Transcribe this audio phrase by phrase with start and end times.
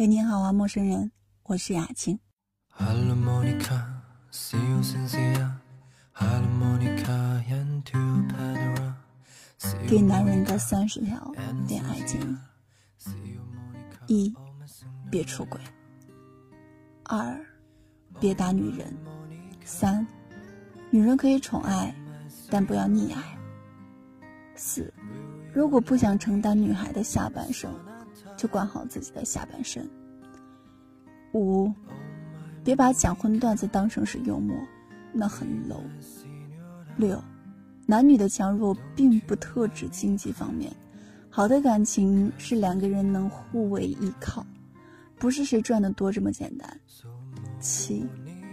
[0.00, 1.12] 嘿，你好啊，陌生人，
[1.42, 2.18] 我是雅静。
[9.86, 11.30] 给男人的三十条
[11.68, 12.18] 恋爱建
[14.06, 14.34] 议：一，
[15.10, 15.60] 别出轨；
[17.02, 17.38] 二，
[18.18, 18.86] 别打女人；
[19.66, 20.06] 三，
[20.88, 21.94] 女人可以宠爱，
[22.48, 23.20] 但不要溺爱；
[24.56, 24.90] 四，
[25.52, 27.70] 如果不想承担女孩的下半生。
[28.40, 29.86] 就管好自己的下半身。
[31.34, 31.70] 五，
[32.64, 34.56] 别把讲荤段子当成是幽默，
[35.12, 35.82] 那很 low。
[36.96, 37.22] 六，
[37.84, 40.72] 男女的强弱并不特指经济方面，
[41.28, 44.42] 好的感情是两个人能互为依靠，
[45.18, 46.80] 不是谁赚的多这么简单。
[47.60, 48.06] 七，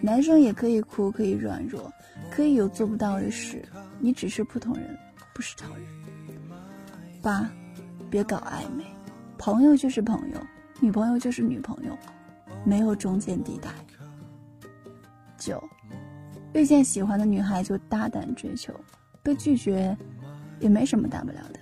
[0.00, 1.92] 男生也可以哭，可以软弱，
[2.30, 3.64] 可以有做不到的事，
[3.98, 4.96] 你只是普通人，
[5.34, 5.84] 不是超人。
[7.20, 7.50] 八，
[8.08, 8.84] 别搞暧昧。
[9.44, 10.40] 朋友就是朋友，
[10.78, 11.98] 女朋友就是女朋友，
[12.64, 13.70] 没有中间地带。
[15.36, 15.60] 九，
[16.52, 18.72] 遇见喜欢的女孩就大胆追求，
[19.20, 19.96] 被拒绝
[20.60, 21.58] 也没什么大不了的，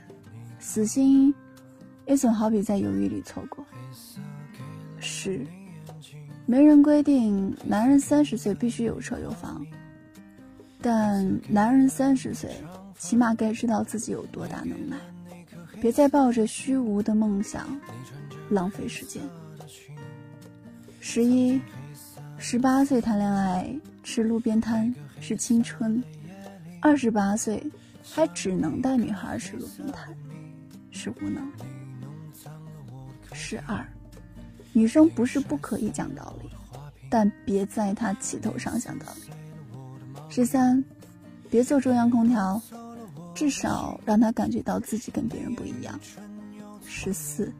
[0.58, 1.34] 死心
[2.04, 3.64] 也总好比在犹豫里错过。
[4.98, 5.42] 十，
[6.44, 9.66] 没人规定男人三十岁必须有车有房，
[10.82, 12.50] 但男人三十岁
[12.98, 14.98] 起码该知道自己有多大能耐。
[15.80, 17.66] 别再抱着虚无的梦想
[18.50, 19.22] 浪费时间。
[21.00, 21.58] 十一，
[22.36, 26.02] 十八岁谈恋爱吃路边摊是青春，
[26.82, 27.64] 二十八岁
[28.04, 30.14] 还只能带女孩吃路边摊
[30.90, 31.50] 是无能。
[33.32, 33.82] 十二，
[34.74, 36.50] 女生不是不可以讲道理，
[37.08, 39.32] 但别在她气头上讲道理。
[40.28, 40.84] 十三，
[41.48, 42.60] 别做中央空调。
[43.40, 45.98] 至少让他感觉到自己跟别人不一样。
[46.84, 47.50] 十四，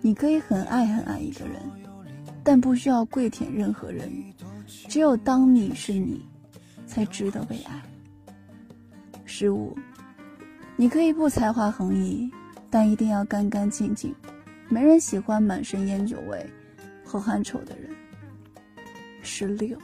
[0.00, 1.62] 你可以很爱很爱一个人，
[2.42, 4.12] 但不需要跪舔任何人。
[4.88, 6.26] 只有当你是你，
[6.88, 7.80] 才值得被爱。
[9.24, 9.78] 十五，
[10.74, 12.28] 你可以不才华横溢，
[12.68, 14.12] 但一定要干干净净。
[14.68, 16.44] 没人喜欢满身烟酒味
[17.04, 17.88] 和汗臭的人。
[19.22, 19.78] 十六，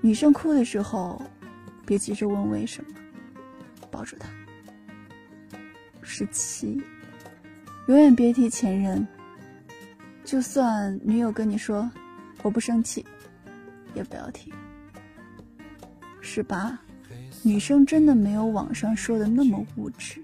[0.00, 1.20] 女生哭的时候，
[1.84, 2.94] 别急着问为什么。
[4.08, 4.28] 抱住他。
[6.02, 6.80] 十七，
[7.88, 9.06] 永远别提前任。
[10.24, 11.90] 就算女友跟你说
[12.42, 13.04] 我不生气，
[13.94, 14.52] 也不要提。
[16.20, 16.78] 十八，
[17.42, 20.22] 女生真的没有网上说的那么物质，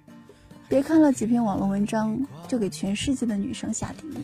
[0.68, 2.18] 别看了几篇网络文章
[2.48, 4.16] 就给全世界的女生下定义。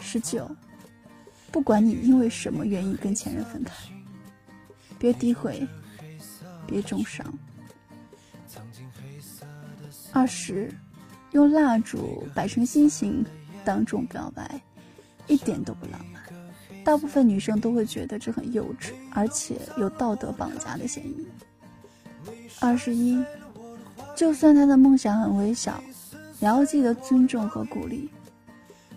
[0.00, 0.50] 十九，
[1.50, 3.74] 不管你因为什么原因跟前任分开，
[4.98, 5.66] 别诋毁，
[6.66, 7.26] 别重伤。
[10.16, 10.72] 二十，
[11.32, 13.22] 用蜡烛摆成心形，
[13.66, 14.58] 当众表白，
[15.26, 16.22] 一点都不浪漫。
[16.82, 21.28] 大部分女生都会觉得这很幼稚，而且有道德绑架的嫌疑。
[22.60, 23.22] 二十一，
[24.14, 25.84] 就算他的梦想很微小，
[26.40, 28.08] 也要记得尊重和鼓励。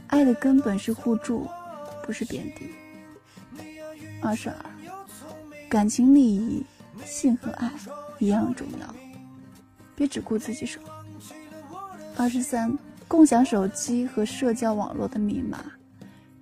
[0.08, 1.46] 爱的根本是互助，
[2.02, 2.69] 不是贬低。
[4.22, 4.56] 二十二，
[5.68, 6.66] 感情利益，
[7.03, 7.69] 性和爱
[8.19, 8.96] 一样重要。
[9.97, 10.81] 别只顾自己爽。
[12.19, 15.57] 二十三，共享手机和社交网络的密码，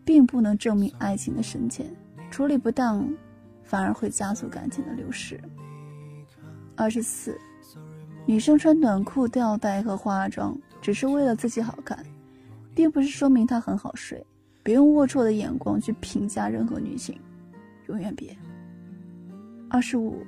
[0.04, 1.86] 并不能证明爱情的深浅，
[2.32, 3.08] 处理不当，
[3.62, 5.40] 反而会加速感情的流失。
[6.76, 7.38] 二十四，
[8.26, 12.04] 女生穿短裤、吊带和化妆，只是为了自己好看，
[12.74, 14.26] 并不是说明她很好睡。
[14.64, 17.16] 别用龌龊的眼光去评价任何女性，
[17.86, 18.36] 永远别。
[19.70, 20.26] 二十五，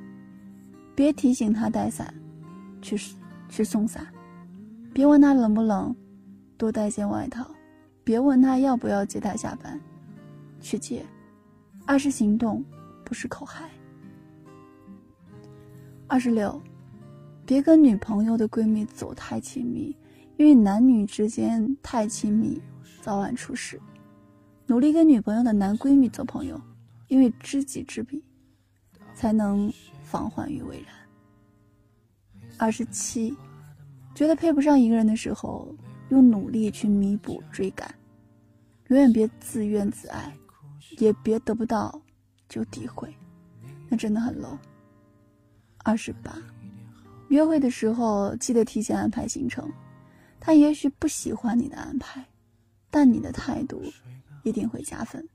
[0.94, 2.14] 别提醒她带伞，
[2.84, 2.96] 去。
[3.52, 4.06] 去送伞，
[5.00, 5.96] 别问他冷不冷，
[6.58, 7.50] 多带件外套。
[8.04, 9.80] 别问他要不要接他下班，
[10.60, 11.06] 去接。
[11.86, 12.62] 二是行动，
[13.06, 13.70] 不是口嗨。
[16.06, 16.62] 二十六，
[17.46, 19.96] 别跟女朋友的闺蜜走太亲密，
[20.36, 22.62] 因为男女之间太亲密，
[23.02, 23.80] 早晚出事。
[24.66, 26.60] 努力跟女朋友的男闺蜜做朋友，
[27.08, 28.22] 因为知己知彼，
[29.14, 29.72] 才能
[30.04, 30.94] 防患于未然。
[32.58, 33.34] 二十七，
[34.20, 35.74] 觉得配不上一个人的时候，
[36.10, 37.90] 用努力去弥补追赶，
[38.90, 40.30] 永远别自怨自艾，
[40.98, 42.02] 也别得不到
[42.50, 43.16] 就诋毁，
[43.88, 44.58] 那真的很 low。
[45.86, 46.38] 二十八，
[47.30, 49.72] 约会的时候记得提前安排行程，
[50.38, 52.22] 他也许不喜欢你的安排，
[52.92, 53.82] 但你的态度
[54.44, 55.26] 一定会加分。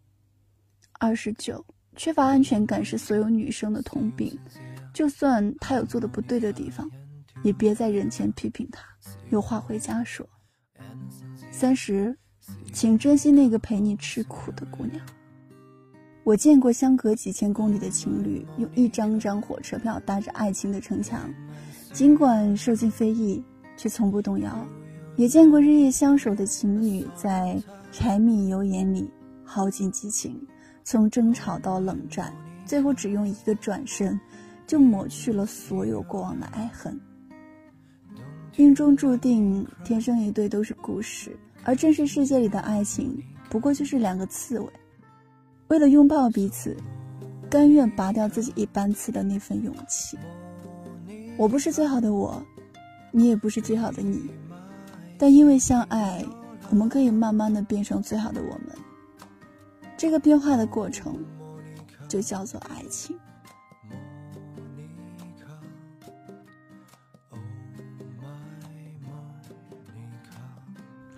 [1.01, 1.65] 二十九，
[1.97, 4.39] 缺乏安全感是所有女生的通病，
[4.93, 6.87] 就算他有做的不对的地方。
[7.45, 8.83] 也别在人前批评他，
[9.31, 10.27] 有话回家说。
[11.53, 12.17] 三十，
[12.73, 15.01] 请珍惜那个陪你吃苦的姑娘。
[16.25, 21.33] 我见过相隔几千公里的情侣用一张张火车票搭着爱情的城墙，
[21.93, 23.45] 尽管受尽非议，
[23.77, 24.67] 却从不动摇；
[25.17, 27.63] 也见过日夜相守的情侣在
[27.93, 29.09] 柴米油盐里
[29.45, 30.41] 耗尽激情，
[30.83, 34.19] 从争吵到冷战，最后只用一个转身，
[34.67, 36.99] 就抹去了所有过往的爱恨。
[38.57, 43.21] 命中注定，天生一对都是故事，而真实世界里的爱情，
[43.51, 44.69] 不过就是两个刺猬。
[45.67, 46.77] 为了拥抱彼此，
[47.51, 50.17] 甘愿拔掉自己一般刺的那份勇气。
[51.37, 52.41] 我不是最好的我，
[53.11, 54.31] 你也不是最好的你，
[55.19, 56.25] 但因为相爱，
[56.71, 58.69] 我们可以慢慢的变成最好的我们。
[59.97, 61.17] 这个变化的过程，
[62.09, 63.19] 就叫做爱情。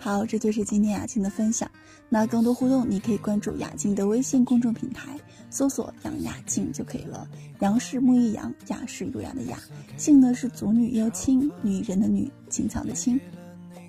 [0.07, 1.69] 好，这就是今天雅静的分享。
[2.07, 5.19] 那更多互动，你可以关注雅静的微信公众平台，
[5.49, 7.27] 搜索“杨雅静”就可以了。
[7.59, 9.59] 杨是木易杨，雅是优雅的雅，
[9.97, 13.19] 静呢是祖女幽清，女人的女，青草的青。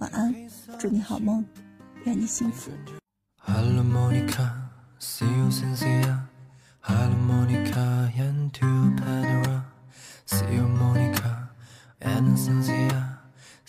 [0.01, 0.35] 晚安，
[0.77, 1.45] 祝你好梦，
[2.03, 2.73] 愿你幸福。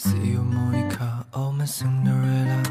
[0.01, 2.63] See you, Monica, oh my Cinderella.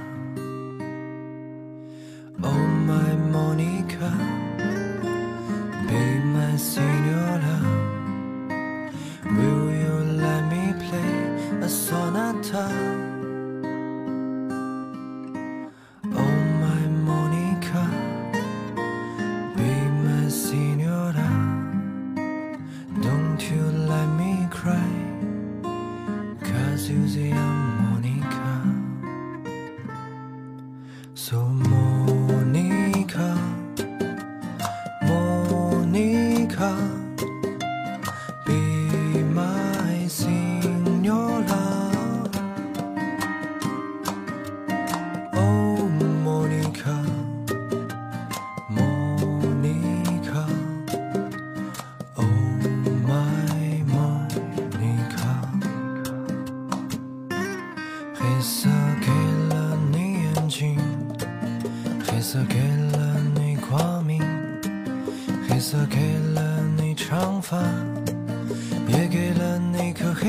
[2.42, 4.10] Oh my Monica,
[5.86, 6.97] be my Cinderella.
[27.08, 27.40] museum
[27.80, 28.28] Monica.
[31.14, 31.87] So more.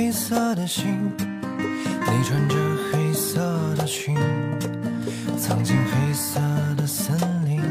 [0.10, 2.56] 黑色的心，你穿着
[2.92, 3.40] 黑色
[3.76, 4.18] 的裙，
[5.38, 6.40] 藏进黑色
[6.76, 7.16] 的森
[7.46, 7.62] 林。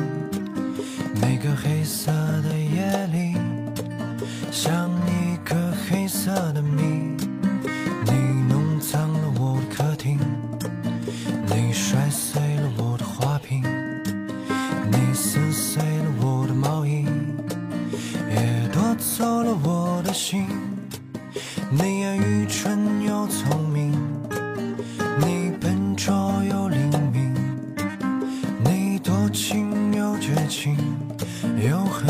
[1.20, 2.12] 每个黑色
[2.42, 3.36] 的夜里，
[4.52, 5.56] 像一个
[5.90, 7.16] 黑色的谜。
[8.06, 8.12] 你
[8.48, 10.16] 弄脏了我的客厅，
[11.44, 12.40] 你摔碎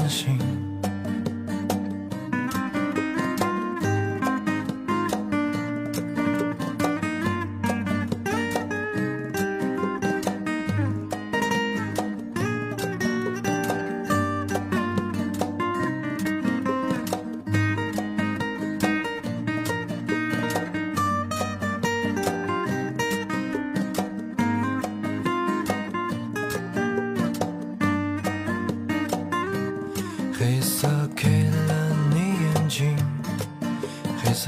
[0.08, 0.57] 心。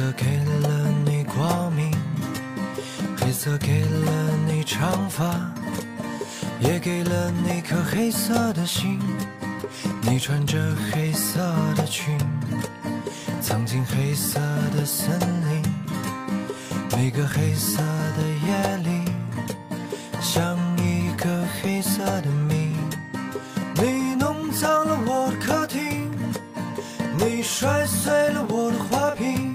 [0.01, 0.25] 色给
[0.63, 1.95] 了你光明，
[3.19, 5.53] 黑色给了你长发，
[6.59, 8.99] 也给了你颗黑色的心。
[10.01, 10.59] 你穿着
[10.91, 11.39] 黑色
[11.77, 12.17] 的裙，
[13.43, 14.41] 藏进黑色
[14.75, 15.63] 的森林。
[16.97, 17.83] 每个黑色
[18.17, 19.05] 的夜里，
[20.19, 22.75] 像一个黑色的谜。
[23.75, 26.11] 你弄脏了我的客厅，
[27.19, 29.50] 你摔碎了我的花瓶。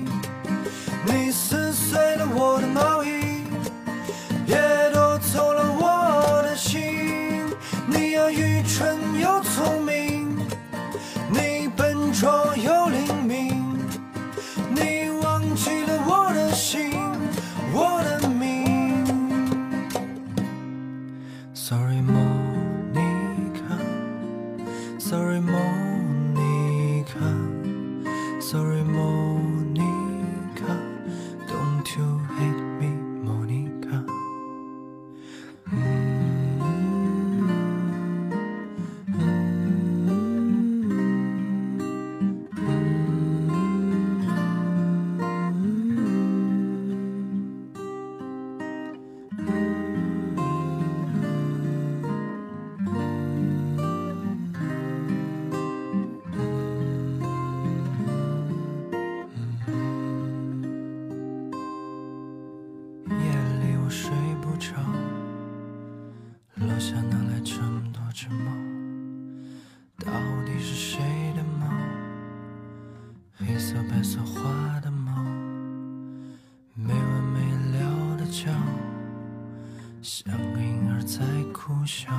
[81.55, 82.11] 哭笑。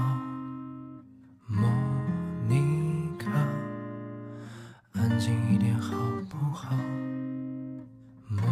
[1.47, 1.69] 莫
[2.49, 3.31] 妮卡，
[4.95, 5.95] 安静一点好
[6.31, 6.75] 不好？
[8.28, 8.43] 莫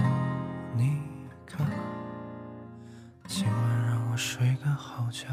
[0.77, 1.01] 妮
[1.47, 1.65] 卡，
[3.27, 5.27] 今晚让我睡个好觉。